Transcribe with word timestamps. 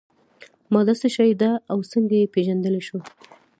ماده 0.73 0.93
څه 1.01 1.07
شی 1.15 1.31
ده 1.41 1.51
او 1.71 1.77
څنګه 1.91 2.13
یې 2.21 2.31
پیژندلی 2.33 2.81
شو. 2.87 2.99